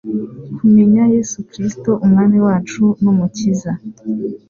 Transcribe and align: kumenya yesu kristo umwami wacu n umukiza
kumenya 0.57 1.03
yesu 1.15 1.37
kristo 1.49 1.91
umwami 2.05 2.37
wacu 2.45 2.83
n 3.01 3.03
umukiza 3.13 3.71